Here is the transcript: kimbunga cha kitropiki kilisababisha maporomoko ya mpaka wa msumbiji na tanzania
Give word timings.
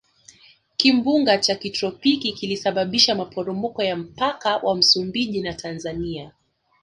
kimbunga 0.77 1.37
cha 1.37 1.55
kitropiki 1.55 2.31
kilisababisha 2.33 3.15
maporomoko 3.15 3.83
ya 3.83 3.95
mpaka 3.97 4.57
wa 4.57 4.75
msumbiji 4.75 5.41
na 5.41 5.53
tanzania 5.53 6.31